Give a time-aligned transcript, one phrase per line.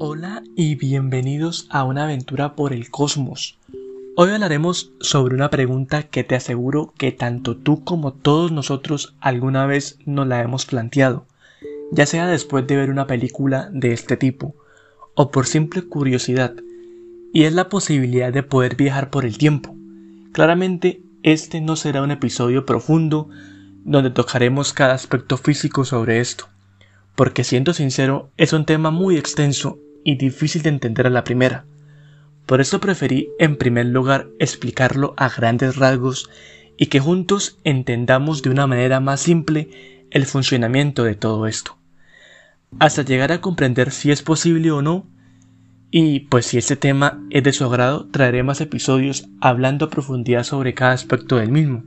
[0.00, 3.60] Hola y bienvenidos a una aventura por el cosmos.
[4.16, 9.66] Hoy hablaremos sobre una pregunta que te aseguro que tanto tú como todos nosotros alguna
[9.66, 11.26] vez nos la hemos planteado,
[11.92, 14.56] ya sea después de ver una película de este tipo
[15.14, 16.56] o por simple curiosidad,
[17.32, 19.76] y es la posibilidad de poder viajar por el tiempo.
[20.32, 23.28] Claramente este no será un episodio profundo
[23.84, 26.48] donde tocaremos cada aspecto físico sobre esto,
[27.18, 31.64] porque siendo sincero es un tema muy extenso y difícil de entender a la primera.
[32.46, 36.30] Por eso preferí en primer lugar explicarlo a grandes rasgos
[36.76, 41.76] y que juntos entendamos de una manera más simple el funcionamiento de todo esto,
[42.78, 45.04] hasta llegar a comprender si es posible o no,
[45.90, 50.44] y pues si este tema es de su agrado traeré más episodios hablando a profundidad
[50.44, 51.82] sobre cada aspecto del mismo.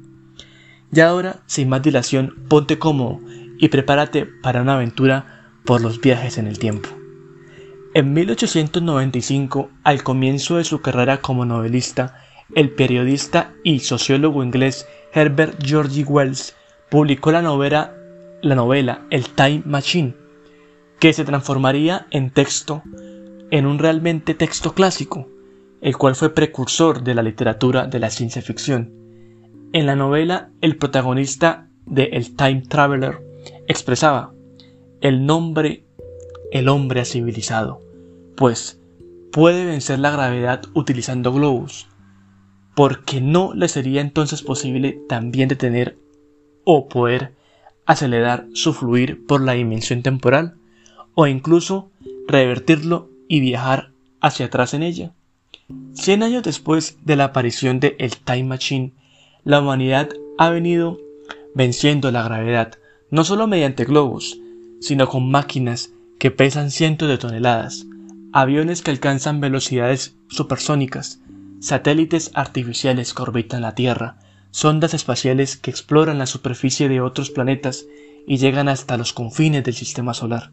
[0.94, 3.22] Y ahora, sin más dilación, ponte cómodo
[3.62, 6.90] y prepárate para una aventura por los viajes en el tiempo.
[7.94, 12.18] En 1895, al comienzo de su carrera como novelista,
[12.56, 16.56] el periodista y sociólogo inglés Herbert George Wells
[16.90, 17.94] publicó la novela,
[18.42, 20.16] la novela El Time Machine,
[21.00, 22.82] que se transformaría en texto
[23.52, 25.30] en un realmente texto clásico,
[25.82, 28.92] el cual fue precursor de la literatura de la ciencia ficción.
[29.72, 33.31] En la novela, el protagonista de El Time Traveler
[33.72, 34.34] expresaba
[35.02, 35.84] el nombre
[36.52, 37.82] el hombre ha civilizado,
[38.36, 38.80] pues
[39.32, 41.88] puede vencer la gravedad utilizando globos,
[42.76, 45.98] porque no le sería entonces posible también detener
[46.66, 47.34] o poder
[47.86, 50.56] acelerar su fluir por la dimensión temporal,
[51.16, 51.90] o incluso
[52.28, 55.14] revertirlo y viajar hacia atrás en ella.
[55.94, 58.94] Cien años después de la aparición de el Time Machine,
[59.44, 61.00] la humanidad ha venido
[61.56, 62.78] venciendo la gravedad,
[63.12, 64.40] no solo mediante globos,
[64.80, 67.86] sino con máquinas que pesan cientos de toneladas,
[68.32, 71.20] aviones que alcanzan velocidades supersónicas,
[71.60, 74.18] satélites artificiales que orbitan la Tierra,
[74.50, 77.86] sondas espaciales que exploran la superficie de otros planetas
[78.26, 80.52] y llegan hasta los confines del sistema solar.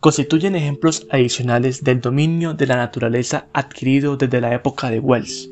[0.00, 5.48] Constituyen ejemplos adicionales del dominio de la naturaleza adquirido desde la época de Wells.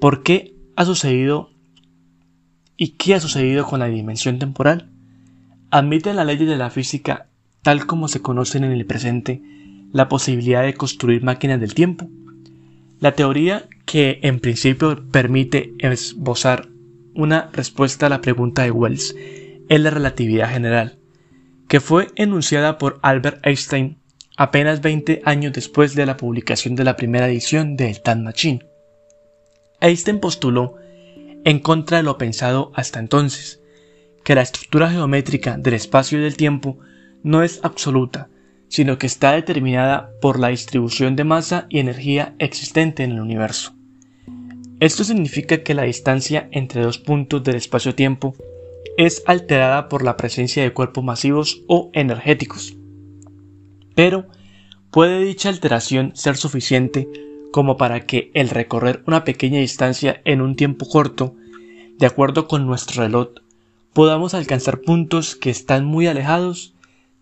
[0.00, 1.50] ¿Por qué ha sucedido
[2.76, 4.91] y qué ha sucedido con la dimensión temporal?
[5.72, 7.28] Admiten las leyes de la física,
[7.62, 9.40] tal como se conocen en el presente,
[9.90, 12.10] la posibilidad de construir máquinas del tiempo.
[13.00, 16.68] La teoría que en principio permite esbozar
[17.14, 19.16] una respuesta a la pregunta de Wells
[19.70, 20.98] es la relatividad general,
[21.68, 23.96] que fue enunciada por Albert Einstein
[24.36, 28.66] apenas 20 años después de la publicación de la primera edición de El Machine.
[29.80, 30.74] Einstein postuló,
[31.46, 33.61] en contra de lo pensado hasta entonces,
[34.24, 36.78] que la estructura geométrica del espacio y del tiempo
[37.22, 38.28] no es absoluta,
[38.68, 43.74] sino que está determinada por la distribución de masa y energía existente en el universo.
[44.80, 48.34] Esto significa que la distancia entre dos puntos del espacio-tiempo
[48.96, 52.76] es alterada por la presencia de cuerpos masivos o energéticos.
[53.94, 54.26] Pero,
[54.90, 57.08] ¿puede dicha alteración ser suficiente
[57.52, 61.36] como para que el recorrer una pequeña distancia en un tiempo corto,
[61.98, 63.28] de acuerdo con nuestro reloj,
[63.92, 66.74] podamos alcanzar puntos que están muy alejados,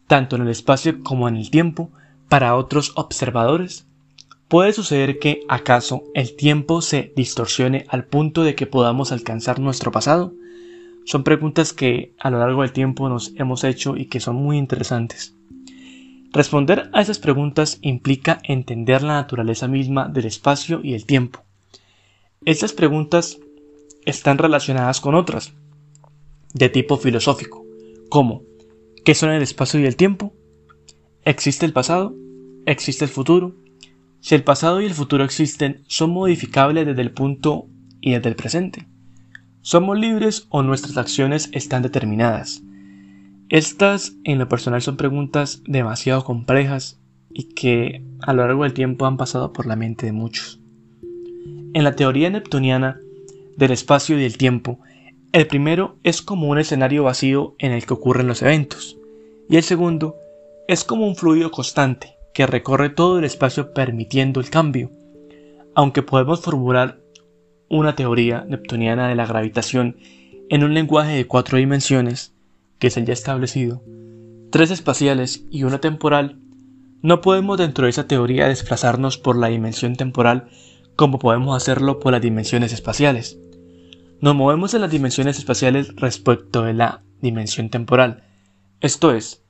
[0.07, 1.91] tanto en el espacio como en el tiempo,
[2.29, 3.87] para otros observadores?
[4.49, 9.93] ¿Puede suceder que, acaso, el tiempo se distorsione al punto de que podamos alcanzar nuestro
[9.93, 10.33] pasado?
[11.05, 14.59] Son preguntas que a lo largo del tiempo nos hemos hecho y que son muy
[14.59, 15.35] interesantes.
[16.33, 21.43] Responder a esas preguntas implica entender la naturaleza misma del espacio y el tiempo.
[22.45, 23.39] Estas preguntas
[24.05, 25.53] están relacionadas con otras,
[26.55, 27.65] de tipo filosófico,
[28.09, 28.43] como
[29.05, 30.35] ¿qué son el espacio y el tiempo?
[31.25, 32.15] ¿Existe el pasado?
[32.67, 33.55] ¿Existe el futuro?
[34.21, 37.67] Si el pasado y el futuro existen, son modificables desde el punto
[38.01, 38.87] y desde el presente.
[39.63, 42.63] ¿Somos libres o nuestras acciones están determinadas?
[43.49, 49.07] Estas, en lo personal, son preguntas demasiado complejas y que a lo largo del tiempo
[49.07, 50.61] han pasado por la mente de muchos.
[51.75, 53.01] En la teoría neptuniana
[53.57, 54.81] del espacio y del tiempo,
[55.33, 58.99] el primero es como un escenario vacío en el que ocurren los eventos,
[59.49, 60.17] y el segundo
[60.67, 64.91] es como un fluido constante que recorre todo el espacio permitiendo el cambio.
[65.75, 67.01] Aunque podemos formular
[67.69, 69.97] una teoría neptuniana de la gravitación
[70.49, 72.35] en un lenguaje de cuatro dimensiones,
[72.81, 73.83] que es el ya establecido,
[74.51, 76.41] tres espaciales y una temporal,
[77.03, 80.49] no podemos dentro de esa teoría desplazarnos por la dimensión temporal
[80.97, 83.39] como podemos hacerlo por las dimensiones espaciales.
[84.21, 88.25] Nos movemos en las dimensiones espaciales respecto de la dimensión temporal,
[88.81, 89.43] esto es,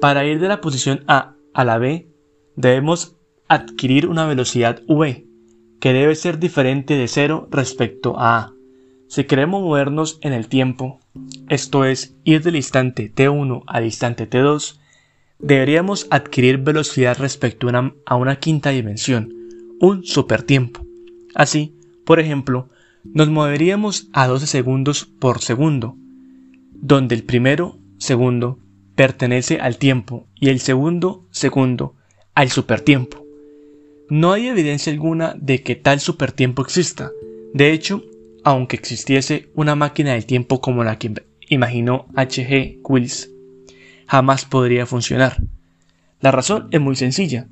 [0.00, 2.08] para ir de la posición A a la B,
[2.56, 3.16] debemos
[3.48, 5.26] adquirir una velocidad v,
[5.80, 8.52] que debe ser diferente de 0 respecto a a.
[9.08, 11.00] Si queremos movernos en el tiempo,
[11.48, 14.78] esto es, ir del instante t1 al instante t2,
[15.38, 17.68] deberíamos adquirir velocidad respecto
[18.04, 19.32] a una, quinta dimensión,
[19.80, 20.84] un supertiempo.
[21.34, 22.68] Así, por ejemplo,
[23.04, 25.96] nos moveríamos a 12 segundos por segundo,
[26.72, 28.58] donde el primero segundo
[28.94, 31.94] pertenece al tiempo y el segundo segundo
[32.34, 33.24] al supertiempo.
[34.10, 37.10] No hay evidencia alguna de que tal supertiempo exista.
[37.52, 38.02] De hecho,
[38.44, 41.12] aunque existiese una máquina del tiempo como la que
[41.48, 42.80] imaginó H.G.
[42.82, 43.30] Wells,
[44.06, 45.42] jamás podría funcionar.
[46.20, 47.48] La razón es muy sencilla.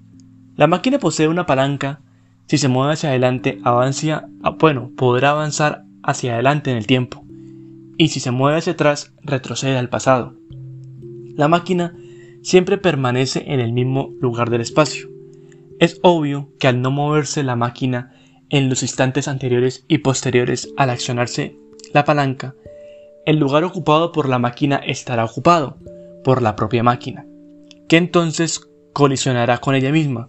[0.56, 2.00] La máquina posee una palanca.
[2.46, 7.24] Si se mueve hacia adelante, avanza, ah, bueno, podrá avanzar hacia adelante en el tiempo.
[7.98, 10.34] Y si se mueve hacia atrás, retrocede al pasado.
[11.34, 11.94] La máquina
[12.42, 15.08] siempre permanece en el mismo lugar del espacio.
[15.80, 18.14] Es obvio que al no moverse la máquina
[18.48, 21.56] en los instantes anteriores y posteriores al accionarse
[21.92, 22.54] la palanca,
[23.24, 25.78] el lugar ocupado por la máquina estará ocupado
[26.22, 27.26] por la propia máquina,
[27.88, 28.60] que entonces
[28.92, 30.28] colisionará con ella misma.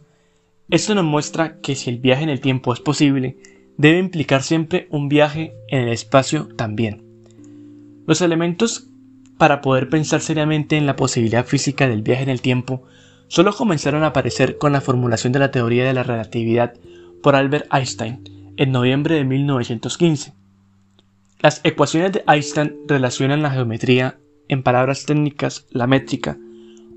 [0.70, 3.38] Esto nos muestra que si el viaje en el tiempo es posible,
[3.78, 7.04] debe implicar siempre un viaje en el espacio también.
[8.06, 8.90] Los elementos
[9.38, 12.84] para poder pensar seriamente en la posibilidad física del viaje en el tiempo
[13.30, 16.74] solo comenzaron a aparecer con la formulación de la teoría de la relatividad
[17.24, 20.34] por Albert Einstein en noviembre de 1915.
[21.40, 24.18] Las ecuaciones de Einstein relacionan la geometría,
[24.50, 26.38] en palabras técnicas, la métrica,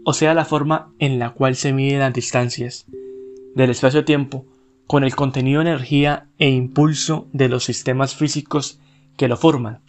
[0.05, 2.87] o sea, la forma en la cual se miden las distancias
[3.55, 4.47] del espacio-tiempo
[4.87, 8.81] con el contenido energía e impulso de los sistemas físicos
[9.17, 9.81] que lo forman.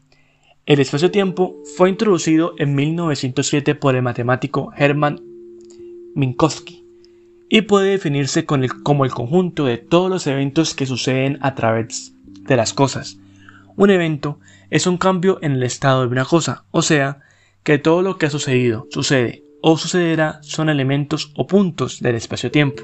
[0.66, 5.22] El espacio-tiempo fue introducido en 1907 por el matemático Hermann
[6.14, 6.86] Minkowski
[7.50, 12.56] y puede definirse como el conjunto de todos los eventos que suceden a través de
[12.56, 13.18] las cosas.
[13.76, 17.22] Un evento es un cambio en el estado de una cosa, o sea,
[17.64, 22.84] que todo lo que ha sucedido, sucede o sucederá son elementos o puntos del espacio-tiempo.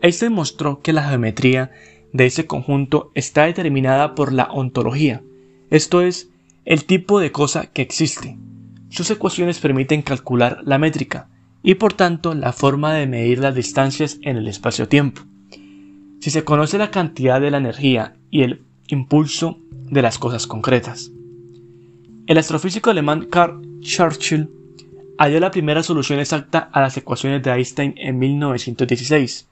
[0.00, 1.72] Einstein mostró que la geometría
[2.12, 5.22] de ese conjunto está determinada por la ontología,
[5.70, 6.30] esto es,
[6.64, 8.38] el tipo de cosa que existe.
[8.90, 11.28] Sus ecuaciones permiten calcular la métrica,
[11.62, 15.22] y por tanto la forma de medir las distancias en el espacio-tiempo.
[16.20, 21.10] Si se conoce la cantidad de la energía y el impulso de las cosas concretas.
[22.26, 24.50] El astrofísico alemán Karl Churchill
[25.18, 29.48] halló la primera solución exacta a las ecuaciones de Einstein en 1916.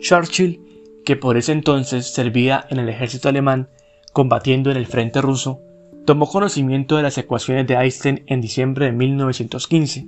[0.00, 0.60] Churchill,
[1.04, 3.68] que por ese entonces servía en el ejército alemán
[4.12, 5.60] combatiendo en el frente ruso,
[6.06, 10.06] tomó conocimiento de las ecuaciones de Einstein en diciembre de 1915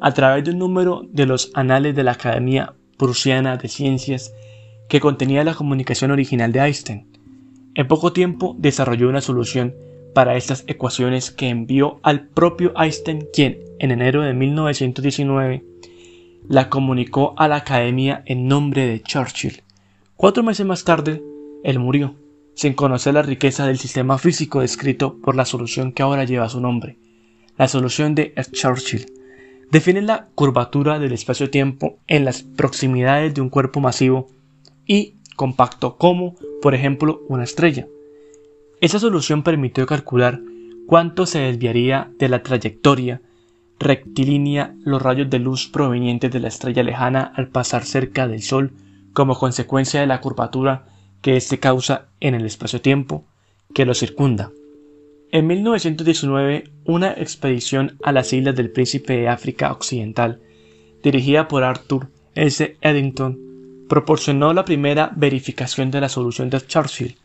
[0.00, 4.32] a través de un número de los anales de la Academia Prusiana de Ciencias
[4.88, 7.06] que contenía la comunicación original de Einstein.
[7.74, 9.74] En poco tiempo desarrolló una solución
[10.14, 15.64] para estas ecuaciones que envió al propio Einstein, quien en enero de 1919
[16.50, 19.62] la comunicó a la Academia en nombre de Churchill.
[20.16, 21.22] Cuatro meses más tarde,
[21.62, 22.16] él murió,
[22.56, 26.60] sin conocer la riqueza del sistema físico descrito por la solución que ahora lleva su
[26.60, 26.98] nombre,
[27.56, 29.06] la solución de Churchill
[29.70, 34.26] definen la curvatura del espacio-tiempo en las proximidades de un cuerpo masivo
[34.84, 37.86] y compacto como, por ejemplo, una estrella.
[38.80, 40.40] Esa solución permitió calcular
[40.88, 43.22] cuánto se desviaría de la trayectoria
[43.80, 48.72] rectilínea los rayos de luz provenientes de la estrella lejana al pasar cerca del Sol
[49.14, 50.84] como consecuencia de la curvatura
[51.22, 53.24] que éste causa en el espacio-tiempo
[53.74, 54.52] que lo circunda.
[55.32, 60.40] En 1919, una expedición a las islas del Príncipe de África Occidental,
[61.02, 62.76] dirigida por Arthur S.
[62.80, 63.38] Eddington,
[63.88, 67.16] proporcionó la primera verificación de la solución de Churchill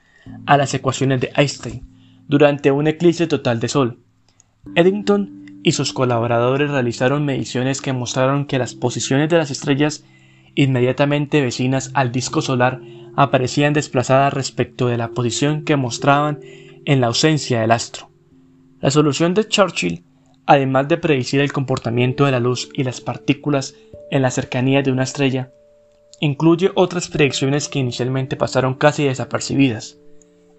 [0.46, 1.84] a las ecuaciones de Einstein
[2.28, 3.98] durante un eclipse total de Sol.
[4.76, 10.06] Eddington y sus colaboradores realizaron mediciones que mostraron que las posiciones de las estrellas
[10.54, 12.82] inmediatamente vecinas al disco solar
[13.16, 16.40] aparecían desplazadas respecto de la posición que mostraban
[16.86, 18.12] en la ausencia del astro.
[18.80, 20.04] La solución de Churchill,
[20.46, 23.74] además de predecir el comportamiento de la luz y las partículas
[24.12, 25.52] en la cercanía de una estrella,
[26.20, 29.98] incluye otras predicciones que inicialmente pasaron casi desapercibidas.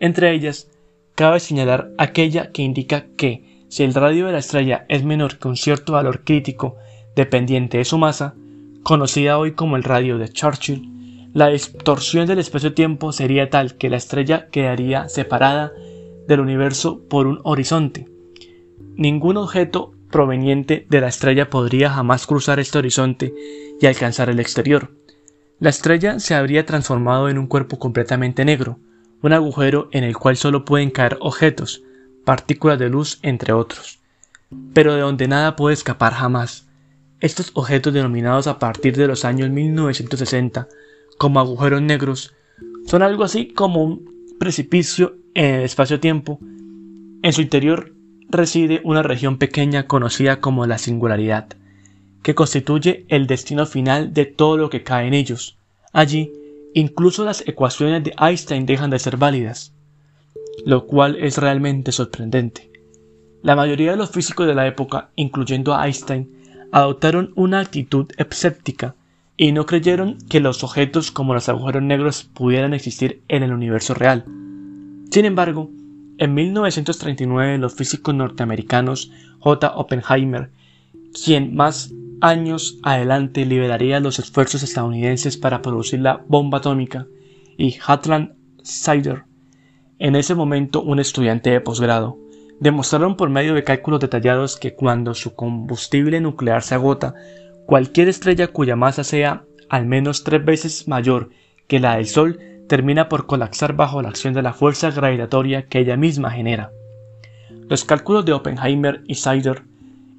[0.01, 0.69] Entre ellas,
[1.15, 5.49] cabe señalar aquella que indica que si el radio de la estrella es menor que
[5.49, 6.77] un cierto valor crítico
[7.15, 8.35] dependiente de su masa,
[8.83, 13.97] conocida hoy como el radio de Churchill, la distorsión del espacio-tiempo sería tal que la
[13.97, 15.73] estrella quedaría separada
[16.27, 18.09] del universo por un horizonte.
[18.95, 23.35] Ningún objeto proveniente de la estrella podría jamás cruzar este horizonte
[23.81, 24.93] y alcanzar el exterior.
[25.59, 28.79] La estrella se habría transformado en un cuerpo completamente negro,
[29.23, 31.83] un agujero en el cual solo pueden caer objetos,
[32.27, 34.01] partículas de luz, entre otros,
[34.75, 36.67] pero de donde nada puede escapar jamás.
[37.21, 40.67] Estos objetos denominados a partir de los años 1960
[41.19, 42.35] como agujeros negros
[42.85, 46.41] son algo así como un precipicio en el espacio-tiempo.
[47.23, 47.95] En su interior
[48.29, 51.47] reside una región pequeña conocida como la singularidad,
[52.25, 55.59] que constituye el destino final de todo lo que cae en ellos.
[55.93, 56.33] Allí,
[56.75, 59.76] incluso las ecuaciones de Einstein dejan de ser válidas,
[60.65, 62.71] lo cual es realmente sorprendente.
[63.43, 66.31] La mayoría de los físicos de la época, incluyendo a Einstein,
[66.73, 68.95] adoptaron una actitud escéptica
[69.37, 73.95] y no creyeron que los objetos como los agujeros negros pudieran existir en el universo
[73.95, 74.25] real.
[75.11, 75.71] Sin embargo,
[76.19, 79.77] en 1939 los físicos norteamericanos J.
[79.77, 80.51] Oppenheimer,
[81.25, 87.07] quien más años adelante liberaría los esfuerzos estadounidenses para producir la bomba atómica,
[87.59, 88.33] y Hatland
[88.63, 89.25] Sider,
[89.99, 92.19] en ese momento un estudiante de posgrado,
[92.61, 97.15] demostraron por medio de cálculos detallados que cuando su combustible nuclear se agota,
[97.67, 101.31] cualquier estrella cuya masa sea al menos tres veces mayor
[101.67, 102.39] que la del Sol
[102.69, 106.71] termina por colapsar bajo la acción de la fuerza gravitatoria que ella misma genera.
[107.69, 109.63] Los cálculos de Oppenheimer y Sider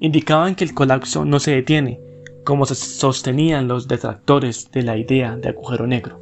[0.00, 2.00] indicaban que el colapso no se detiene,
[2.44, 6.20] como se sostenían los detractores de la idea de agujero negro,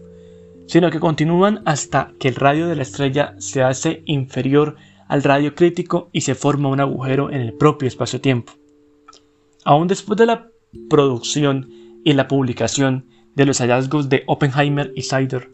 [0.66, 4.76] sino que continúan hasta que el radio de la estrella se hace inferior
[5.08, 8.52] al radio crítico y se forma un agujero en el propio espacio-tiempo.
[9.64, 10.48] Aún después de la
[10.90, 11.70] producción
[12.04, 15.50] y la publicación de los hallazgos de Oppenheimer y Sider,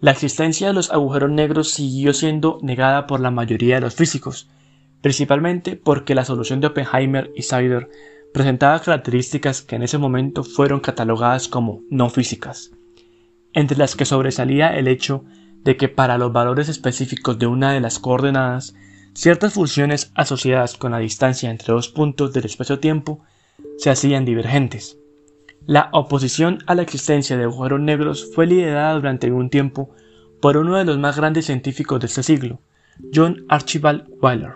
[0.00, 4.48] la existencia de los agujeros negros siguió siendo negada por la mayoría de los físicos,
[5.02, 7.90] principalmente porque la solución de Oppenheimer y Sider
[8.32, 12.70] presentaba características que en ese momento fueron catalogadas como no físicas,
[13.52, 15.24] entre las que sobresalía el hecho
[15.64, 18.74] de que para los valores específicos de una de las coordenadas,
[19.12, 23.20] ciertas funciones asociadas con la distancia entre dos puntos del espacio-tiempo
[23.76, 24.96] se hacían divergentes.
[25.66, 29.90] La oposición a la existencia de agujeros negros fue liderada durante un tiempo
[30.40, 32.60] por uno de los más grandes científicos de este siglo,
[33.14, 34.54] John Archibald Wheeler,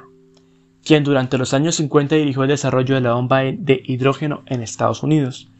[0.82, 5.02] quien durante los años 50 dirigió el desarrollo de la bomba de hidrógeno en Estados
[5.02, 5.50] Unidos.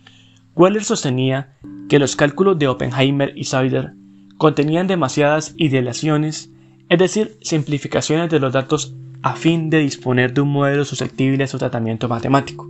[0.56, 1.56] Wheeler sostenía
[1.88, 3.94] que los cálculos de Oppenheimer y Sider
[4.38, 6.50] contenían demasiadas ideaciones,
[6.88, 11.49] es decir, simplificaciones de los datos a fin de disponer de un modelo susceptible a
[11.49, 12.68] su tratamiento matemático.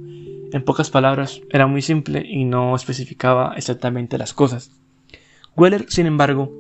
[0.53, 4.71] En pocas palabras, era muy simple y no especificaba exactamente las cosas.
[5.57, 6.53] Weller, sin embargo,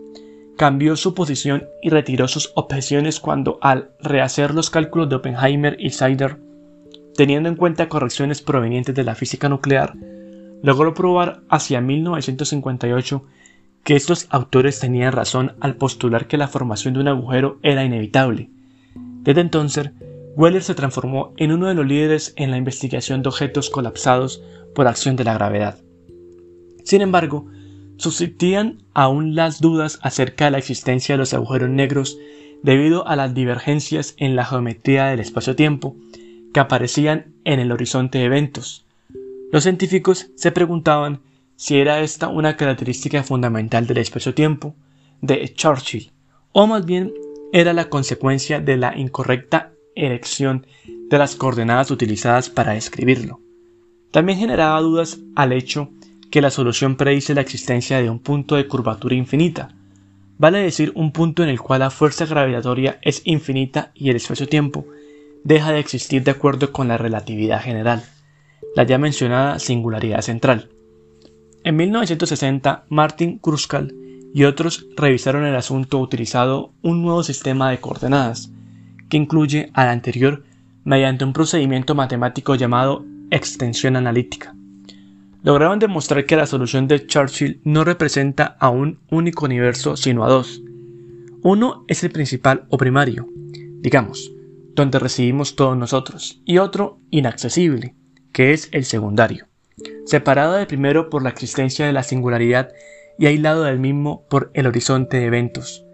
[0.56, 5.90] cambió su posición y retiró sus objeciones cuando, al rehacer los cálculos de Oppenheimer y
[5.90, 6.38] Sider,
[7.16, 9.94] teniendo en cuenta correcciones provenientes de la física nuclear,
[10.64, 13.22] logró probar hacia 1958
[13.84, 18.48] que estos autores tenían razón al postular que la formación de un agujero era inevitable.
[18.94, 19.90] Desde entonces,
[20.36, 24.42] Weller se transformó en uno de los líderes en la investigación de objetos colapsados
[24.74, 25.80] por acción de la gravedad.
[26.82, 27.46] Sin embargo,
[27.98, 32.16] subsistían aún las dudas acerca de la existencia de los agujeros negros
[32.62, 35.94] debido a las divergencias en la geometría del espacio-tiempo
[36.54, 38.84] que aparecían en el horizonte de eventos.
[39.54, 41.20] Los científicos se preguntaban
[41.54, 44.74] si era esta una característica fundamental del espacio-tiempo
[45.20, 46.10] de Churchill,
[46.50, 47.12] o más bien
[47.52, 50.66] era la consecuencia de la incorrecta elección
[51.08, 53.40] de las coordenadas utilizadas para describirlo.
[54.10, 55.88] También generaba dudas al hecho
[56.32, 59.72] que la solución predice la existencia de un punto de curvatura infinita,
[60.36, 64.84] vale decir un punto en el cual la fuerza gravitatoria es infinita y el espacio-tiempo
[65.44, 68.02] deja de existir de acuerdo con la relatividad general,
[68.74, 70.70] la ya mencionada singularidad central.
[71.64, 73.94] En 1960, Martin Kruskal
[74.34, 78.50] y otros revisaron el asunto utilizando un nuevo sistema de coordenadas,
[79.08, 80.42] que incluye al anterior
[80.84, 84.54] mediante un procedimiento matemático llamado extensión analítica.
[85.42, 90.28] Lograron demostrar que la solución de Churchill no representa a un único universo sino a
[90.28, 90.62] dos.
[91.42, 93.28] Uno es el principal o primario,
[93.80, 94.32] digamos,
[94.74, 97.94] donde recibimos todos nosotros, y otro inaccesible,
[98.34, 99.46] que es el secundario,
[100.04, 102.72] separado del primero por la existencia de la singularidad
[103.16, 105.86] y aislado del mismo por el horizonte de eventos.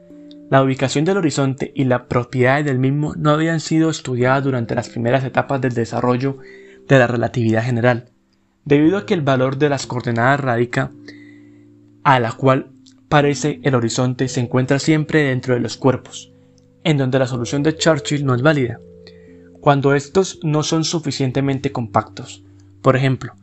[0.48, 4.88] La ubicación del horizonte y la propiedades del mismo no habían sido estudiadas durante las
[4.88, 6.38] primeras etapas del desarrollo
[6.88, 8.06] de la relatividad general,
[8.64, 10.92] debido a que el valor de las coordenadas radica
[12.04, 12.70] a la cual
[13.10, 16.32] parece el horizonte se encuentra siempre dentro de los cuerpos,
[16.84, 18.80] en donde la solución de Churchill no es válida,
[19.60, 22.42] cuando estos no son suficientemente compactos.
[22.82, 23.34] Por ejemplo,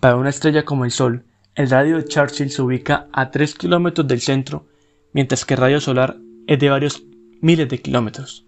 [0.00, 4.06] para una estrella como el Sol, el radio de Churchill se ubica a 3 kilómetros
[4.06, 4.66] del centro,
[5.12, 6.16] mientras que el radio solar
[6.46, 7.02] es de varios
[7.40, 8.44] miles de kilómetros.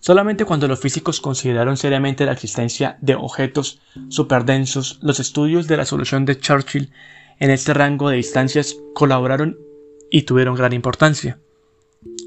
[0.00, 5.84] Solamente cuando los físicos consideraron seriamente la existencia de objetos superdensos, los estudios de la
[5.84, 6.90] solución de Churchill
[7.38, 9.58] en este rango de distancias colaboraron
[10.10, 11.38] y tuvieron gran importancia.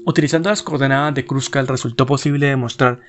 [0.06, 3.00] Utilizando las coordenadas de Kruskal resultó posible demostrar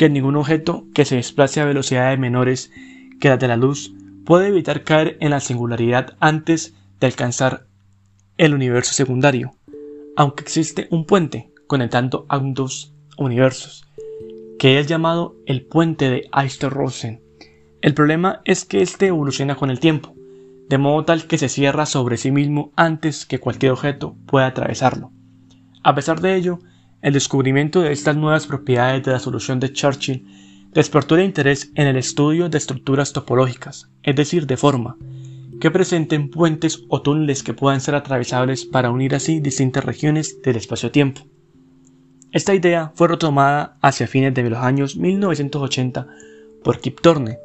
[0.00, 2.72] que ningún objeto que se desplace a velocidades menores
[3.20, 3.92] que las de la luz
[4.24, 7.66] puede evitar caer en la singularidad antes de alcanzar
[8.38, 9.52] el universo secundario,
[10.16, 13.86] aunque existe un puente conectando ambos universos
[14.58, 17.20] que es llamado el puente de Eister-Rosen.
[17.82, 20.14] El problema es que este evoluciona con el tiempo,
[20.70, 25.12] de modo tal que se cierra sobre sí mismo antes que cualquier objeto pueda atravesarlo.
[25.82, 26.58] A pesar de ello,
[27.02, 30.26] el descubrimiento de estas nuevas propiedades de la solución de Churchill
[30.72, 34.96] despertó el interés en el estudio de estructuras topológicas, es decir, de forma,
[35.60, 40.56] que presenten puentes o túneles que puedan ser atravesables para unir así distintas regiones del
[40.56, 41.22] espacio-tiempo.
[42.32, 46.06] Esta idea fue retomada hacia fines de los años 1980
[46.62, 47.38] por Kip Thorne,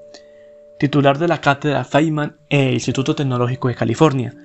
[0.80, 4.36] titular de la cátedra Feynman en el Instituto Tecnológico de California,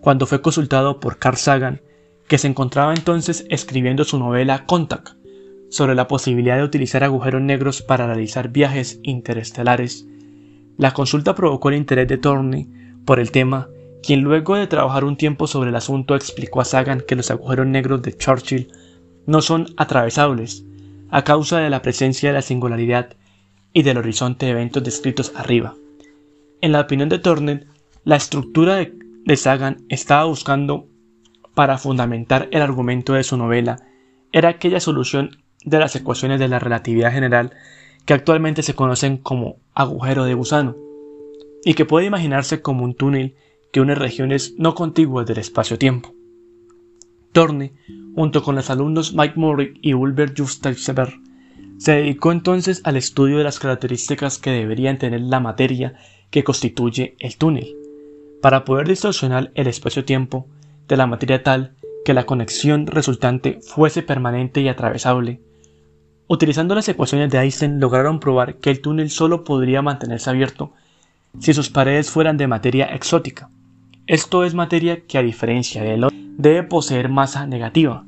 [0.00, 1.80] cuando fue consultado por Carl Sagan,
[2.28, 5.10] que se encontraba entonces escribiendo su novela Contact,
[5.68, 10.06] sobre la posibilidad de utilizar agujeros negros para realizar viajes interestelares.
[10.76, 12.68] La consulta provocó el interés de Thorne
[13.04, 13.68] por el tema,
[14.02, 17.66] quien luego de trabajar un tiempo sobre el asunto explicó a Sagan que los agujeros
[17.66, 18.68] negros de Churchill
[19.26, 20.64] no son atravesables,
[21.10, 23.16] a causa de la presencia de la singularidad
[23.72, 25.74] y del horizonte de eventos descritos arriba.
[26.60, 27.66] En la opinión de Turner,
[28.04, 30.86] la estructura de, Sagan estaba buscando
[31.56, 33.78] para fundamentar el argumento de su novela
[34.30, 37.54] era aquella solución de las ecuaciones de la relatividad general
[38.04, 40.76] que actualmente se conocen como agujero de gusano,
[41.64, 43.36] y que puede imaginarse como un túnel
[43.72, 46.12] que une regiones no contiguas del espacio-tiempo.
[47.32, 47.72] Torne,
[48.14, 51.14] junto con los alumnos Mike Murray y Wilbur Justelsever,
[51.78, 55.94] se dedicó entonces al estudio de las características que deberían tener la materia
[56.30, 57.74] que constituye el túnel,
[58.42, 60.46] para poder distorsionar el espacio-tiempo
[60.88, 65.40] de la materia tal que la conexión resultante fuese permanente y atravesable.
[66.28, 70.72] Utilizando las ecuaciones de Einstein lograron probar que el túnel solo podría mantenerse abierto
[71.40, 73.50] si sus paredes fueran de materia exótica.
[74.06, 78.04] Esto es materia que a diferencia de otro debe poseer masa negativa.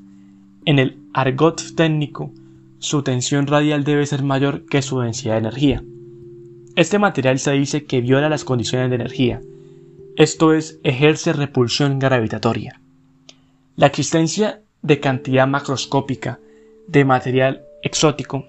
[0.65, 2.31] En el argot técnico,
[2.79, 5.83] su tensión radial debe ser mayor que su densidad de energía.
[6.77, 9.41] Este material se dice que viola las condiciones de energía,
[10.19, 12.81] esto es, ejerce repulsión gravitatoria.
[13.77, 16.41] La existencia de cantidad macroscópica
[16.89, 18.45] de material exótico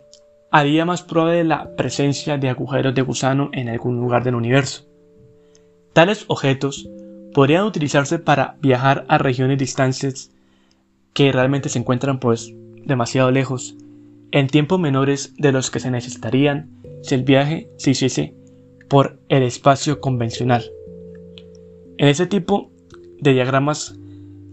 [0.50, 4.88] haría más probable la presencia de agujeros de gusano en algún lugar del universo.
[5.94, 6.90] Tales objetos
[7.36, 10.32] podrían utilizarse para viajar a regiones distantes
[11.14, 12.52] que realmente se encuentran pues
[12.84, 13.76] demasiado lejos,
[14.32, 16.68] en tiempos menores de los que se necesitarían
[17.04, 18.34] si el viaje se hiciese
[18.88, 20.72] por el espacio convencional.
[22.00, 22.72] En ese tipo
[23.20, 23.94] de diagramas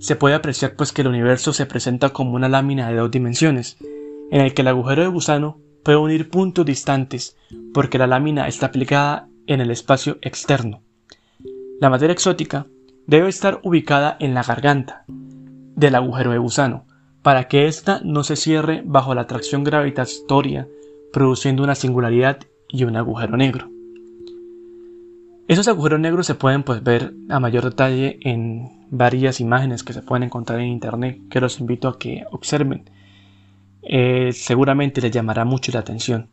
[0.01, 3.77] se puede apreciar pues que el universo se presenta como una lámina de dos dimensiones,
[4.33, 7.37] en el que el agujero de gusano puede unir puntos distantes
[7.73, 10.83] porque la lámina está aplicada en el espacio externo.
[11.81, 12.67] La materia exótica
[13.07, 16.85] debe estar ubicada en la garganta del agujero de gusano,
[17.23, 20.67] para que ésta no se cierre bajo la atracción gravitatoria,
[21.13, 23.76] produciendo una singularidad y un agujero negro.
[25.49, 30.03] Esos agujeros negros se pueden pues, ver a mayor detalle en varias imágenes que se
[30.03, 32.91] pueden encontrar en internet, que los invito a que observen.
[33.83, 36.31] Eh, seguramente les llamará mucho la atención.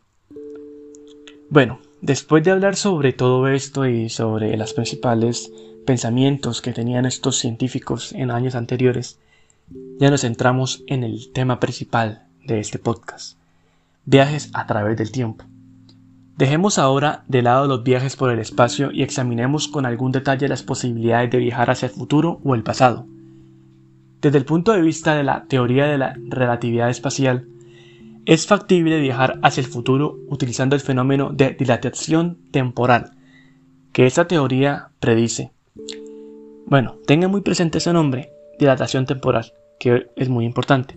[1.48, 5.52] Bueno, después de hablar sobre todo esto y sobre las principales
[5.86, 9.20] pensamientos que tenían estos científicos en años anteriores,
[10.00, 13.38] ya nos centramos en el tema principal de este podcast,
[14.04, 15.44] viajes a través del tiempo.
[16.36, 20.64] Dejemos ahora de lado los viajes por el espacio y examinemos con algún detalle las
[20.64, 23.06] posibilidades de viajar hacia el futuro o el pasado.
[24.20, 27.46] Desde el punto de vista de la teoría de la relatividad espacial,
[28.26, 33.12] es factible viajar hacia el futuro utilizando el fenómeno de dilatación temporal,
[33.92, 35.52] que esta teoría predice.
[36.66, 40.96] Bueno, tengan muy presente ese nombre, dilatación temporal, que es muy importante.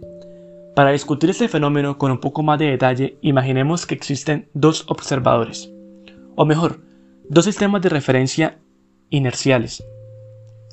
[0.78, 5.74] Para discutir este fenómeno con un poco más de detalle, imaginemos que existen dos observadores,
[6.36, 6.82] o mejor,
[7.28, 8.60] dos sistemas de referencia
[9.10, 9.84] inerciales.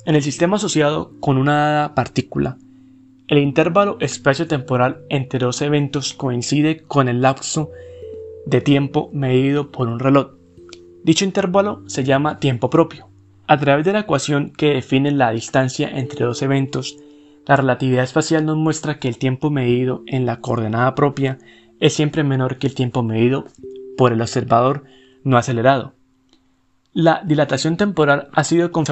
[0.05, 2.59] En el sistema asociado con una dada partícula,
[3.29, 7.71] el intervalo espacio-temporal entre dos eventos coincide con el lapso
[8.45, 10.35] de tiempo medido por un reloj.
[11.03, 13.09] Dicho intervalo se llama tiempo propio.
[13.47, 16.95] A través de la ecuación que define la distancia entre dos eventos,
[17.47, 21.37] la relatividad espacial nos muestra que el tiempo medido en la coordenada propia
[21.79, 23.45] es siempre menor que el tiempo medido
[23.97, 24.83] por el observador
[25.23, 25.93] no acelerado.
[26.93, 28.85] La dilatación temporal ha sido con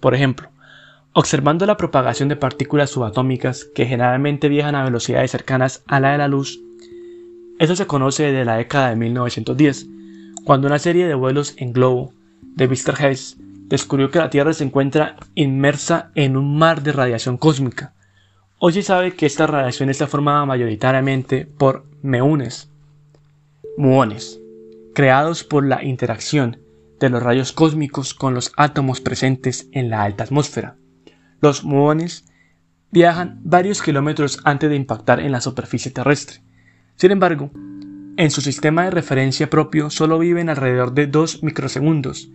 [0.00, 0.50] por ejemplo,
[1.12, 6.18] observando la propagación de partículas subatómicas que generalmente viajan a velocidades cercanas a la de
[6.18, 6.60] la luz.
[7.58, 9.88] Eso se conoce desde la década de 1910,
[10.44, 12.94] cuando una serie de vuelos en globo de Mr.
[13.00, 17.92] Hess descubrió que la Tierra se encuentra inmersa en un mar de radiación cósmica.
[18.58, 22.70] Hoy se sabe que esta radiación está formada mayoritariamente por meunes,
[23.76, 24.40] muones,
[24.94, 26.58] creados por la interacción
[26.98, 30.76] de los rayos cósmicos con los átomos presentes en la alta atmósfera.
[31.40, 32.24] Los muones
[32.90, 36.40] viajan varios kilómetros antes de impactar en la superficie terrestre.
[36.96, 37.50] Sin embargo,
[38.16, 42.28] en su sistema de referencia propio solo viven alrededor de 2 microsegundos,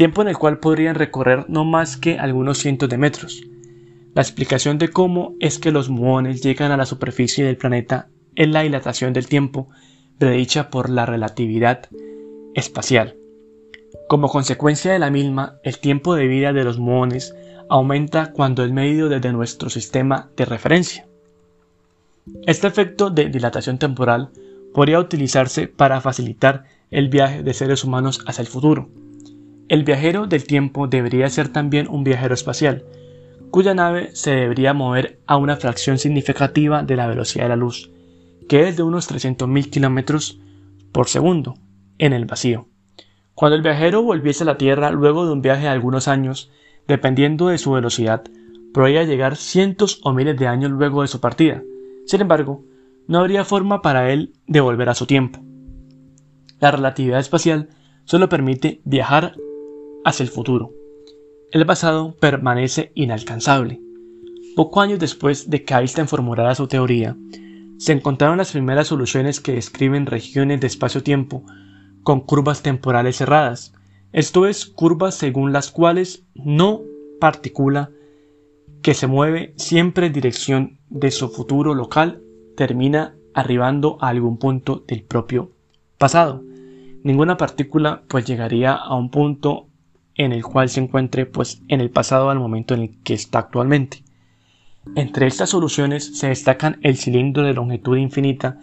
[0.00, 3.42] tiempo en el cual podrían recorrer no más que algunos cientos de metros.
[4.14, 8.48] La explicación de cómo es que los muones llegan a la superficie del planeta es
[8.48, 9.68] la dilatación del tiempo
[10.16, 11.86] predicha por la relatividad
[12.54, 13.16] espacial.
[14.08, 17.36] Como consecuencia de la misma, el tiempo de vida de los muones
[17.68, 21.06] aumenta cuando es medido desde nuestro sistema de referencia.
[22.46, 24.30] Este efecto de dilatación temporal
[24.72, 28.88] podría utilizarse para facilitar el viaje de seres humanos hacia el futuro.
[29.70, 32.82] El viajero del tiempo debería ser también un viajero espacial,
[33.52, 37.88] cuya nave se debería mover a una fracción significativa de la velocidad de la luz,
[38.48, 40.36] que es de unos 300.000 km
[40.90, 41.54] por segundo,
[41.98, 42.66] en el vacío.
[43.36, 46.50] Cuando el viajero volviese a la Tierra luego de un viaje de algunos años,
[46.88, 48.24] dependiendo de su velocidad,
[48.74, 51.62] podría llegar cientos o miles de años luego de su partida.
[52.06, 52.64] Sin embargo,
[53.06, 55.38] no habría forma para él de volver a su tiempo.
[56.58, 57.68] La relatividad espacial
[58.04, 59.36] solo permite viajar
[60.04, 60.72] hacia el futuro.
[61.50, 63.80] El pasado permanece inalcanzable.
[64.56, 67.16] Poco años después de que Einstein formulara su teoría,
[67.78, 71.44] se encontraron las primeras soluciones que describen regiones de espacio-tiempo
[72.02, 73.72] con curvas temporales cerradas,
[74.12, 76.82] esto es, curvas según las cuales no
[77.20, 77.90] partícula
[78.82, 82.22] que se mueve siempre en dirección de su futuro local
[82.56, 85.52] termina arribando a algún punto del propio
[85.96, 86.42] pasado.
[87.02, 89.68] Ninguna partícula pues llegaría a un punto
[90.24, 93.38] en el cual se encuentre pues en el pasado al momento en el que está
[93.38, 94.02] actualmente.
[94.94, 98.58] Entre estas soluciones se destacan el cilindro de longitud infinita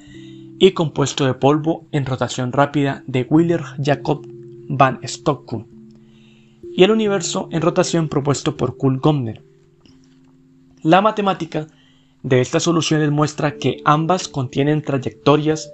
[0.59, 4.27] y compuesto de polvo en rotación rápida de Willer Jacob
[4.69, 5.65] van Stockholm
[6.75, 9.41] y el universo en rotación propuesto por Kuhl Gomner.
[10.83, 11.65] La matemática
[12.21, 15.71] de estas soluciones muestra que ambas contienen trayectorias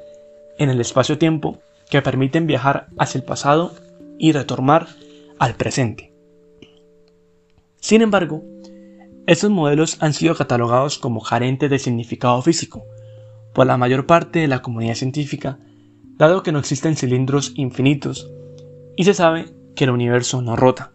[0.58, 3.74] en el espacio-tiempo que permiten viajar hacia el pasado
[4.18, 4.88] y retornar
[5.52, 6.14] presente.
[7.76, 8.44] Sin embargo,
[9.28, 12.84] estos modelos han sido catalogados como carentes de significado físico
[13.54, 15.60] por la mayor parte de la comunidad científica,
[16.18, 18.32] dado que no existen cilindros infinitos
[18.96, 20.94] y se sabe que el universo no rota.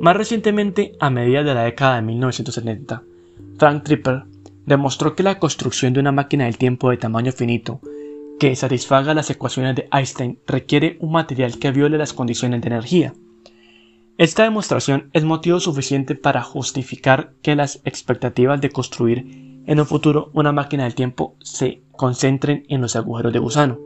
[0.00, 3.02] Más recientemente, a mediados de la década de 1970,
[3.58, 4.24] Frank Tripper
[4.64, 7.80] demostró que la construcción de una máquina del tiempo de tamaño finito
[8.38, 13.12] que satisfaga las ecuaciones de Einstein requiere un material que viole las condiciones de energía.
[14.20, 20.30] Esta demostración es motivo suficiente para justificar que las expectativas de construir en un futuro
[20.34, 23.78] una máquina del tiempo se concentren en los agujeros de gusano.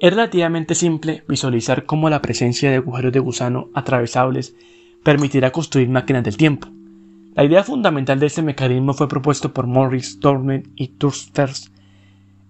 [0.00, 4.56] Es relativamente simple visualizar cómo la presencia de agujeros de gusano atravesables
[5.04, 6.66] permitirá construir máquinas del tiempo.
[7.36, 11.70] La idea fundamental de este mecanismo fue propuesto por Morris, Dorner y Tursters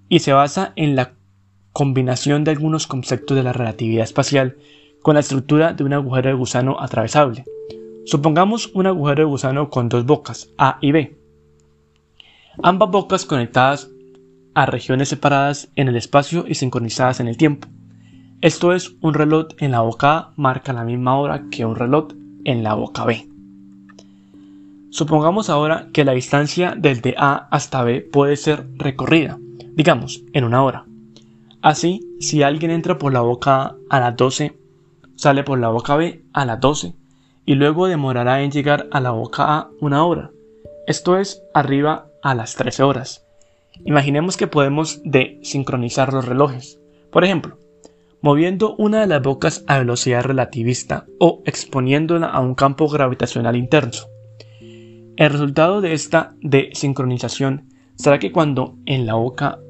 [0.09, 1.13] y se basa en la
[1.75, 4.57] combinación de algunos conceptos de la relatividad espacial
[5.03, 7.45] con la estructura de un agujero de gusano atravesable.
[8.05, 11.17] Supongamos un agujero de gusano con dos bocas, A y B.
[12.63, 13.91] Ambas bocas conectadas
[14.55, 17.69] a regiones separadas en el espacio y sincronizadas en el tiempo.
[18.41, 22.09] Esto es, un reloj en la boca A marca la misma hora que un reloj
[22.45, 23.29] en la boca B.
[24.91, 29.39] Supongamos ahora que la distancia desde A hasta B puede ser recorrida,
[29.75, 30.85] digamos, en una hora.
[31.63, 34.62] Así, si alguien entra por la boca A a las 12,
[35.23, 36.95] sale por la boca B a las 12
[37.47, 40.33] y luego demorará en llegar a la boca A una hora.
[40.89, 43.25] Esto es, arriba a las 13 horas.
[43.85, 46.81] Imaginemos que podemos desincronizar los relojes.
[47.13, 47.57] Por ejemplo,
[48.21, 53.93] moviendo una de las bocas a velocidad relativista o exponiéndola a un campo gravitacional interno.
[55.17, 59.61] El resultado de esta desincronización será que cuando en la boca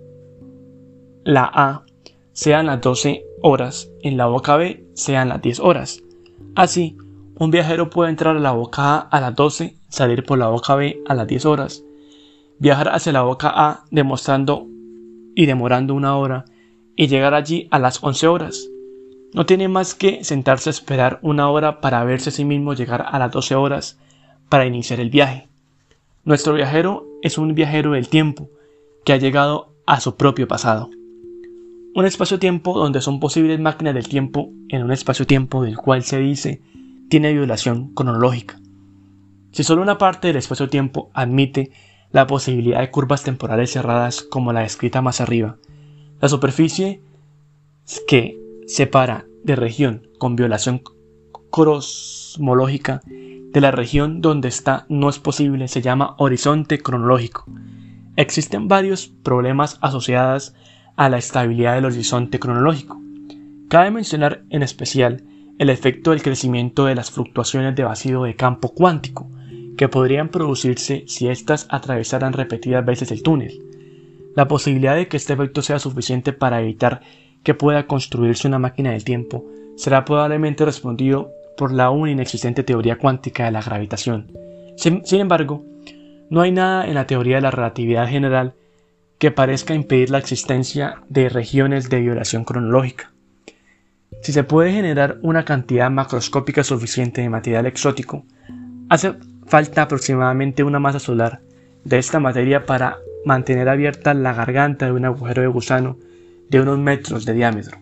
[1.25, 1.85] la A
[2.33, 6.03] sean las 12 horas, en la boca B sean las 10 horas.
[6.55, 6.97] Así,
[7.39, 10.75] un viajero puede entrar a la boca A a las 12, salir por la boca
[10.77, 11.85] B a las 10 horas,
[12.59, 14.67] viajar hacia la boca A demostrando
[15.35, 16.45] y demorando una hora
[16.97, 18.69] y llegar allí a las 11 horas.
[19.35, 23.07] No tiene más que sentarse a esperar una hora para verse a sí mismo llegar
[23.09, 23.99] a las 12 horas
[24.49, 25.49] para iniciar el viaje.
[26.25, 28.51] Nuestro viajero es un viajero del tiempo
[29.05, 30.91] que ha llegado a su propio pasado.
[31.95, 36.63] Un espacio-tiempo donde son posibles máquinas del tiempo en un espacio-tiempo del cual se dice
[37.11, 38.59] tiene violación cronológica.
[39.51, 41.71] Si solo una parte del espacio-tiempo admite
[42.11, 45.59] la posibilidad de curvas temporales cerradas como la descrita más arriba,
[46.19, 47.03] la superficie
[48.09, 50.81] que separa de región con violación
[51.51, 57.45] cosmológica de la región donde está no es posible se llama horizonte cronológico.
[58.17, 60.55] Existen varios problemas asociados
[60.97, 63.01] a la estabilidad del horizonte cronológico.
[63.69, 65.23] Cabe mencionar en especial
[65.59, 69.31] el efecto del crecimiento de las fluctuaciones de vacío de campo cuántico,
[69.77, 73.63] que podrían producirse si éstas atravesaran repetidas veces el túnel.
[74.35, 77.01] La posibilidad de que este efecto sea suficiente para evitar
[77.43, 79.45] que pueda construirse una máquina del tiempo
[79.77, 84.31] será probablemente respondido por la aún inexistente teoría cuántica de la gravitación.
[84.77, 85.65] Sin, sin, embargo,
[86.31, 88.55] no hay nada en la teoría de la relatividad general
[89.23, 93.13] que parezca impedir la existencia de regiones de violación cronológica.
[94.21, 98.25] Si se puede generar una cantidad macroscópica suficiente de material exótico,
[98.89, 99.15] hace
[99.47, 101.41] falta aproximadamente una masa solar
[101.85, 105.99] de esta materia para mantener abierta la garganta de un agujero de gusano
[106.49, 107.79] de unos metros de diámetro.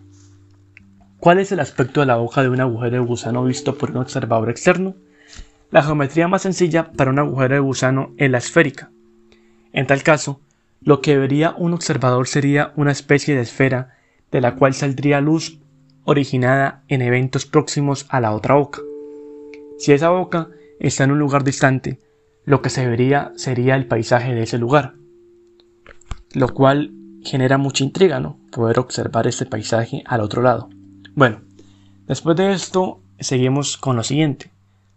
[1.19, 3.97] ¿Cuál es el aspecto de la hoja de un agujero de gusano visto por un
[3.97, 4.93] observador externo?
[5.71, 8.91] La geometría más sencilla para un agujero de gusano es la esférica.
[9.73, 10.39] En tal caso,
[10.81, 13.95] lo que vería un observador sería una especie de esfera
[14.31, 15.59] de la cual saldría luz
[16.03, 18.81] originada en eventos próximos a la otra boca.
[19.77, 21.99] Si esa boca está en un lugar distante,
[22.45, 24.95] lo que se vería sería el paisaje de ese lugar,
[26.33, 26.91] lo cual
[27.23, 28.39] genera mucha intriga, ¿no?
[28.51, 30.69] Poder observar este paisaje al otro lado.
[31.13, 31.41] Bueno,
[32.07, 34.51] después de esto, seguimos con lo siguiente.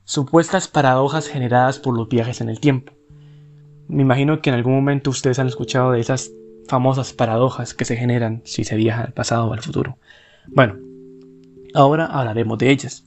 [0.05, 2.93] Supuestas paradojas generadas por los viajes en el tiempo.
[3.89, 6.33] Me imagino que en algún momento ustedes han escuchado de esas
[6.69, 9.99] famosas paradojas que se generan si se viaja al pasado o al futuro.
[10.49, 10.77] Bueno,
[11.75, 13.05] ahora hablaremos de ellas.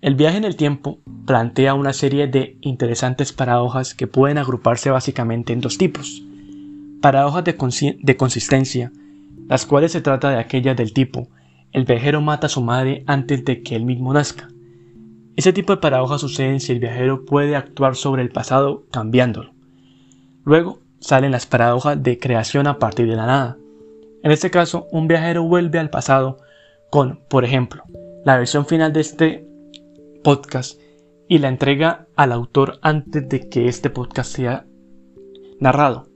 [0.00, 5.52] El viaje en el tiempo plantea una serie de interesantes paradojas que pueden agruparse básicamente
[5.52, 6.22] en dos tipos.
[7.00, 8.90] Paradojas de, de consistencia,
[9.48, 11.28] las cuales se trata de aquellas del tipo
[11.72, 14.48] el viajero mata a su madre antes de que él mismo nazca.
[15.36, 19.51] Ese tipo de paradojas suceden si el viajero puede actuar sobre el pasado cambiándolo.
[20.44, 23.58] Luego salen las paradojas de creación a partir de la nada.
[24.22, 26.38] En este caso, un viajero vuelve al pasado
[26.90, 27.84] con, por ejemplo,
[28.24, 29.46] la versión final de este
[30.22, 30.80] podcast
[31.28, 34.66] y la entrega al autor antes de que este podcast sea
[35.58, 36.06] narrado.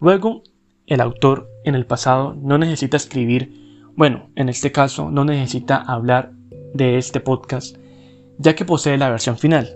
[0.00, 0.42] Luego,
[0.86, 3.52] el autor en el pasado no necesita escribir,
[3.94, 6.32] bueno, en este caso no necesita hablar
[6.72, 7.76] de este podcast,
[8.38, 9.68] ya que posee la versión final.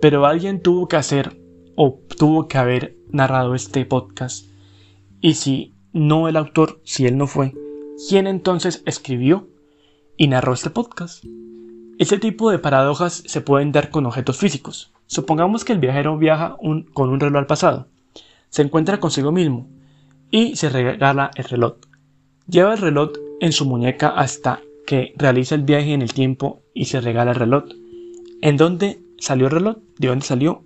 [0.00, 1.36] Pero alguien tuvo que hacer
[1.76, 4.46] o tuvo que haber narrado este podcast.
[5.20, 7.54] Y si no el autor, si él no fue,
[8.08, 9.48] ¿quién entonces escribió
[10.16, 11.24] y narró este podcast?
[11.98, 14.92] Este tipo de paradojas se pueden dar con objetos físicos.
[15.06, 16.56] Supongamos que el viajero viaja
[16.94, 17.86] con un reloj al pasado,
[18.48, 19.68] se encuentra consigo mismo
[20.30, 21.74] y se regala el reloj.
[22.48, 26.86] Lleva el reloj en su muñeca hasta que realiza el viaje en el tiempo y
[26.86, 27.64] se regala el reloj.
[28.40, 29.76] ¿En dónde salió el reloj?
[29.98, 30.64] ¿De dónde salió?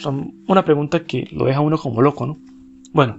[0.00, 2.38] Son una pregunta que lo deja uno como loco, ¿no?
[2.92, 3.18] Bueno,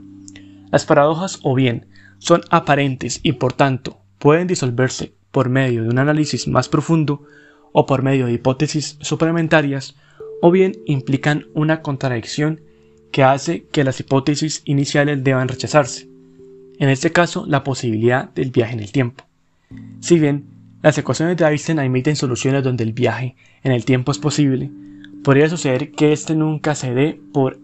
[0.71, 1.87] las paradojas o bien
[2.19, 7.23] son aparentes y por tanto pueden disolverse por medio de un análisis más profundo
[7.71, 9.95] o por medio de hipótesis suplementarias,
[10.41, 12.61] o bien implican una contradicción
[13.11, 16.07] que hace que las hipótesis iniciales deban rechazarse,
[16.77, 19.23] en este caso la posibilidad del viaje en el tiempo.
[20.01, 20.45] Si bien
[20.83, 23.35] las ecuaciones de Einstein admiten soluciones donde el viaje
[23.67, 24.71] en el tiempo es posible,
[25.25, 27.59] podría suceder que éste nunca se dé por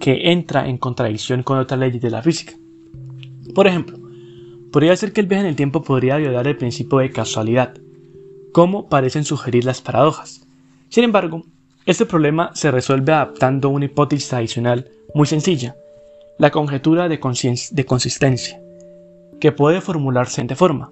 [0.00, 2.54] que entra en contradicción con otras leyes de la física.
[3.54, 3.98] Por ejemplo,
[4.72, 7.74] podría ser que el viaje en el tiempo podría violar el principio de casualidad,
[8.52, 10.44] como parecen sugerir las paradojas.
[10.88, 11.44] Sin embargo,
[11.86, 15.76] este problema se resuelve adaptando una hipótesis adicional muy sencilla,
[16.38, 18.60] la conjetura de, de consistencia,
[19.40, 20.90] que puede formularse de forma.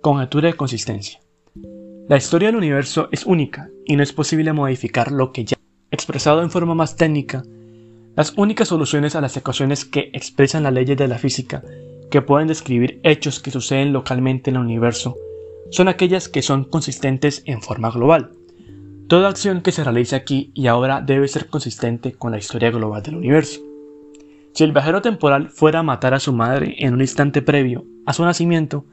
[0.00, 1.21] Conjetura de consistencia.
[2.08, 5.56] La historia del universo es única y no es posible modificar lo que ya.
[5.90, 7.44] Expresado en forma más técnica,
[8.16, 11.62] las únicas soluciones a las ecuaciones que expresan las leyes de la física
[12.10, 15.16] que pueden describir hechos que suceden localmente en el universo
[15.70, 18.32] son aquellas que son consistentes en forma global.
[19.06, 23.02] Toda acción que se realice aquí y ahora debe ser consistente con la historia global
[23.02, 23.60] del universo.
[24.54, 28.12] Si el viajero temporal fuera a matar a su madre en un instante previo a
[28.12, 28.84] su nacimiento,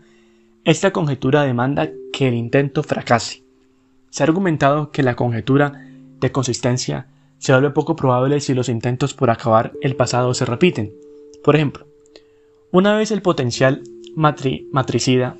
[0.65, 3.43] esta conjetura demanda que el intento fracase.
[4.09, 5.85] Se ha argumentado que la conjetura
[6.19, 10.91] de consistencia se vuelve poco probable si los intentos por acabar el pasado se repiten.
[11.43, 11.87] Por ejemplo,
[12.71, 13.81] una vez el potencial
[14.15, 15.37] matricida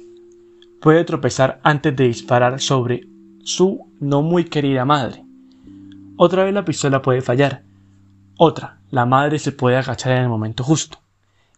[0.82, 3.08] puede tropezar antes de disparar sobre
[3.44, 5.24] su no muy querida madre.
[6.16, 7.64] Otra vez la pistola puede fallar.
[8.38, 11.00] Otra, la madre se puede agachar en el momento justo.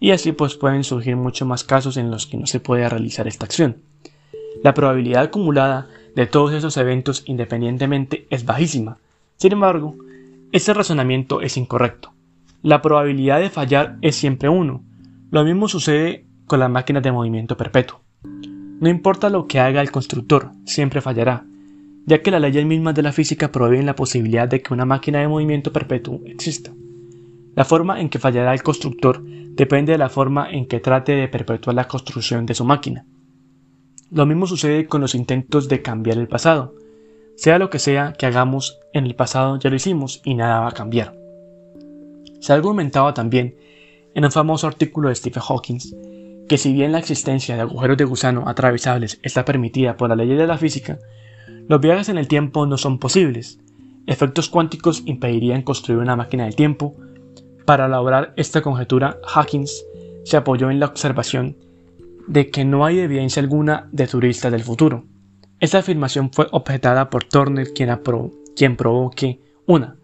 [0.01, 3.27] Y así pues pueden surgir muchos más casos en los que no se puede realizar
[3.27, 3.77] esta acción.
[4.63, 8.97] La probabilidad acumulada de todos esos eventos independientemente es bajísima.
[9.37, 9.95] Sin embargo,
[10.51, 12.11] este razonamiento es incorrecto.
[12.63, 14.83] La probabilidad de fallar es siempre 1.
[15.29, 18.01] Lo mismo sucede con las máquinas de movimiento perpetuo.
[18.23, 21.45] No importa lo que haga el constructor, siempre fallará,
[22.07, 25.19] ya que las leyes mismas de la física proveen la posibilidad de que una máquina
[25.19, 26.71] de movimiento perpetuo exista.
[27.55, 29.23] La forma en que fallará el constructor
[29.61, 33.05] depende de la forma en que trate de perpetuar la construcción de su máquina.
[34.09, 36.73] Lo mismo sucede con los intentos de cambiar el pasado.
[37.35, 40.69] Sea lo que sea que hagamos en el pasado ya lo hicimos y nada va
[40.69, 41.15] a cambiar.
[42.39, 43.53] Se ha argumentado también
[44.15, 45.77] en un famoso artículo de Stephen Hawking
[46.49, 50.27] que si bien la existencia de agujeros de gusano atravesables está permitida por la ley
[50.29, 50.97] de la física,
[51.67, 53.59] los viajes en el tiempo no son posibles.
[54.07, 56.95] Efectos cuánticos impedirían construir una máquina del tiempo.
[57.65, 59.85] Para elaborar esta conjetura, Hawkins
[60.23, 61.57] se apoyó en la observación
[62.27, 65.03] de que no hay evidencia alguna de turistas del futuro.
[65.59, 67.95] Esta afirmación fue objetada por Turner, quien,
[68.55, 69.95] quien probó que una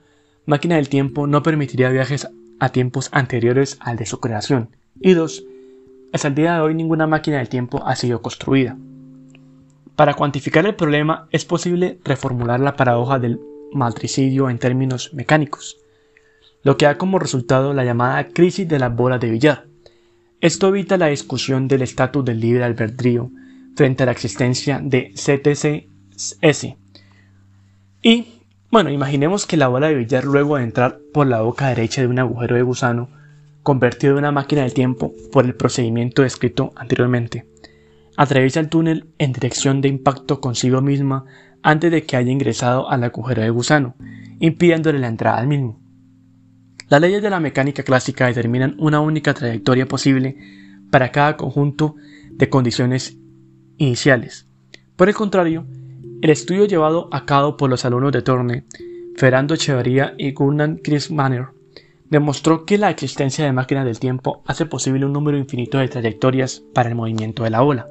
[0.45, 2.27] máquina del tiempo no permitiría viajes
[2.59, 5.43] a tiempos anteriores al de su creación, y dos,
[6.13, 8.77] hasta el día de hoy ninguna máquina del tiempo ha sido construida.
[9.95, 13.39] Para cuantificar el problema es posible reformular la paradoja del
[13.73, 15.77] matricidio en términos mecánicos,
[16.63, 19.65] lo que da como resultado la llamada crisis de las bolas de billar.
[20.41, 23.31] Esto evita la discusión del estatus del libre albedrío
[23.75, 26.75] frente a la existencia de CTCS.
[28.01, 28.27] Y,
[28.69, 32.07] bueno, imaginemos que la bola de billar luego de entrar por la boca derecha de
[32.07, 33.09] un agujero de gusano,
[33.63, 37.45] convertido en una máquina del tiempo por el procedimiento descrito anteriormente,
[38.15, 41.25] atraviesa el túnel en dirección de impacto consigo misma
[41.63, 43.95] antes de que haya ingresado al agujero de gusano,
[44.39, 45.79] impidiéndole la entrada al mismo.
[46.89, 50.37] Las leyes de la mecánica clásica determinan una única trayectoria posible
[50.89, 51.95] para cada conjunto
[52.31, 53.17] de condiciones
[53.77, 54.47] iniciales.
[54.95, 55.65] Por el contrario,
[56.21, 58.63] el estudio llevado a cabo por los alumnos de Torne,
[59.17, 60.77] Ferrando Echeverría y Gunnar
[61.09, 61.47] Manner,
[62.09, 66.63] demostró que la existencia de máquinas del tiempo hace posible un número infinito de trayectorias
[66.73, 67.87] para el movimiento de la ola.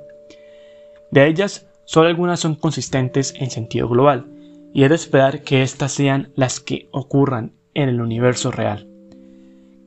[1.11, 4.27] De ellas, solo algunas son consistentes en sentido global,
[4.73, 8.89] y es de esperar que éstas sean las que ocurran en el universo real.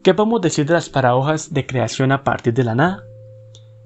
[0.04, 3.04] ¿Qué podemos decir de las paradojas de creación a partir de la nada?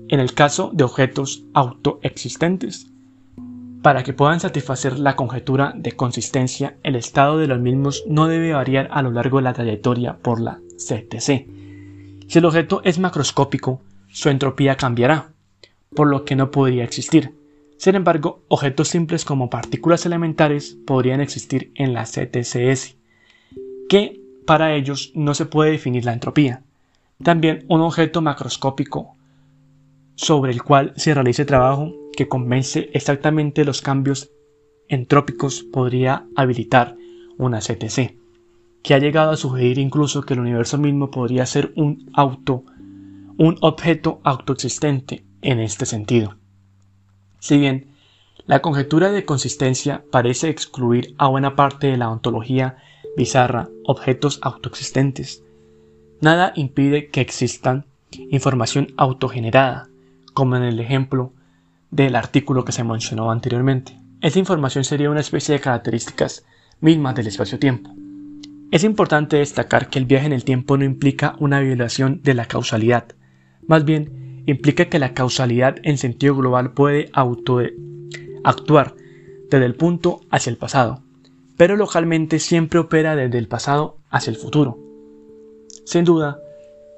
[0.10, 2.92] En el caso de objetos autoexistentes,
[3.82, 8.54] para que puedan satisfacer la conjetura de consistencia, el estado de los mismos no debe
[8.54, 11.48] variar a lo largo de la trayectoria por la CTC.
[12.28, 15.34] Si el objeto es macroscópico, su entropía cambiará,
[15.96, 17.36] por lo que no podría existir.
[17.78, 22.98] Sin embargo, objetos simples como partículas elementares podrían existir en la CTCS,
[23.94, 26.64] que para ellos no se puede definir la entropía.
[27.22, 29.14] También un objeto macroscópico
[30.16, 34.32] sobre el cual se realice trabajo que convence exactamente los cambios
[34.88, 36.96] entrópicos podría habilitar
[37.38, 38.18] una CTC,
[38.82, 42.64] que ha llegado a sugerir incluso que el universo mismo podría ser un auto,
[43.38, 46.34] un objeto autoexistente en este sentido.
[47.38, 47.92] Si bien
[48.48, 52.78] la conjetura de consistencia parece excluir a buena parte de la ontología
[53.16, 55.44] bizarra objetos autoexistentes,
[56.22, 57.86] nada impide que existan
[58.30, 59.90] información autogenerada,
[60.34, 61.34] como en el ejemplo
[61.92, 64.00] del artículo que se mencionó anteriormente.
[64.22, 66.46] Esta información sería una especie de características
[66.80, 67.92] mismas del espacio-tiempo.
[68.72, 72.46] Es importante destacar que el viaje en el tiempo no implica una violación de la
[72.46, 73.06] causalidad,
[73.68, 77.62] más bien implica que la causalidad en sentido global puede auto
[78.44, 78.96] actuar
[79.50, 81.04] desde el punto hacia el pasado,
[81.58, 84.80] pero localmente siempre opera desde el pasado hacia el futuro.
[85.86, 86.40] Sin duda,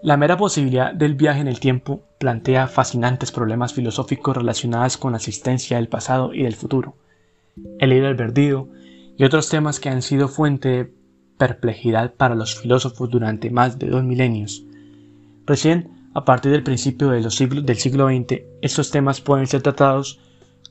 [0.04, 5.18] la mera posibilidad del viaje en el tiempo plantea fascinantes problemas filosóficos relacionados con la
[5.18, 6.96] existencia del pasado y del futuro,
[7.80, 8.70] el libre albedrío
[9.18, 10.94] y otros temas que han sido fuente de
[11.38, 14.64] perplejidad para los filósofos durante más de dos milenios.
[15.46, 20.20] Recién a partir del principio de los del siglo XX, estos temas pueden ser tratados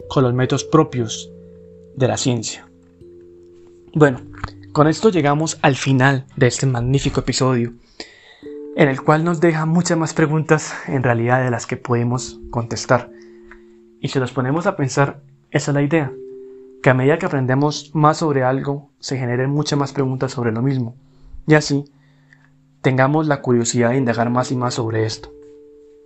[0.09, 1.31] con los métodos propios
[1.97, 2.67] de la ciencia.
[3.97, 4.23] Bueno,
[4.73, 7.75] con esto llegamos al final de este magnífico episodio,
[8.75, 13.13] en el cual nos deja muchas más preguntas en realidad de las que podemos contestar.
[14.01, 15.21] Y si nos ponemos a pensar,
[15.53, 16.13] esa es la idea,
[16.83, 20.61] que a medida que aprendemos más sobre algo, se generen muchas más preguntas sobre lo
[20.61, 20.97] mismo,
[21.47, 21.85] y así
[22.83, 25.31] tengamos la curiosidad de indagar más y más sobre esto.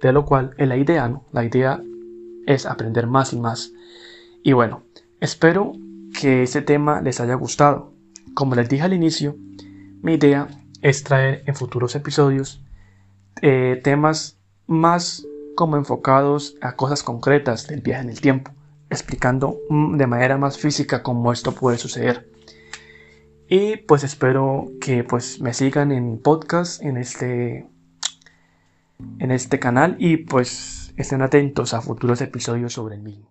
[0.03, 1.25] De lo cual es la idea, ¿no?
[1.33, 1.83] La idea
[2.45, 3.73] es aprender más y más.
[4.43, 4.83] Y bueno,
[5.21, 5.73] espero
[6.19, 7.93] que este tema les haya gustado.
[8.35, 9.37] Como les dije al inicio,
[10.03, 10.49] mi idea
[10.83, 12.61] es traer en futuros episodios
[13.41, 18.51] eh, temas más como enfocados a cosas concretas del viaje en el tiempo,
[18.91, 22.29] explicando mm, de manera más física cómo esto puede suceder.
[23.49, 27.69] Y pues espero que pues me sigan en podcast en este
[29.21, 33.31] en este canal y pues estén atentos a futuros episodios sobre el mismo.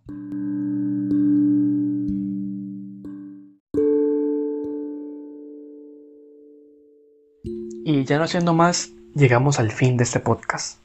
[7.90, 10.80] Y ya no siendo más, llegamos al fin de este podcast.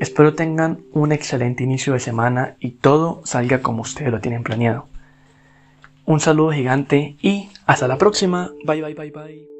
[0.00, 4.86] Espero tengan un excelente inicio de semana y todo salga como ustedes lo tienen planeado.
[6.04, 8.50] Un saludo gigante y hasta la próxima.
[8.66, 9.55] Bye bye bye bye.